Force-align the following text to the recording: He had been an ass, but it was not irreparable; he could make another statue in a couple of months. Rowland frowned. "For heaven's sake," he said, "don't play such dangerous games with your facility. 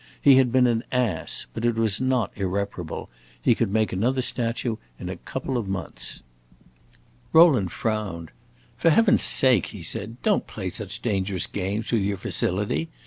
He 0.19 0.37
had 0.37 0.51
been 0.51 0.65
an 0.65 0.83
ass, 0.91 1.45
but 1.53 1.63
it 1.63 1.75
was 1.75 2.01
not 2.01 2.31
irreparable; 2.35 3.07
he 3.39 3.53
could 3.53 3.71
make 3.71 3.93
another 3.93 4.23
statue 4.23 4.77
in 4.99 5.09
a 5.09 5.15
couple 5.15 5.57
of 5.59 5.67
months. 5.67 6.23
Rowland 7.31 7.71
frowned. 7.71 8.31
"For 8.77 8.89
heaven's 8.89 9.21
sake," 9.21 9.67
he 9.67 9.83
said, 9.83 10.19
"don't 10.23 10.47
play 10.47 10.69
such 10.69 11.03
dangerous 11.03 11.45
games 11.45 11.91
with 11.91 12.01
your 12.01 12.17
facility. 12.17 12.89